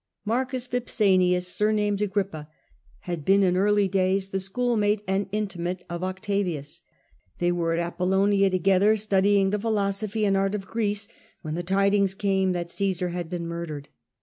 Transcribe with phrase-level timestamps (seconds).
[0.25, 2.49] Marcus Vipsanius, surnamed Agrippa,
[3.01, 6.81] had been in early days the schoolfellow and intimate of Octavius.
[7.37, 9.61] They were at Apollonia together, studying gnppa.
[9.61, 11.07] philosophy and art of Greece,
[11.43, 13.89] when the tidings came that Caesar had been murdered.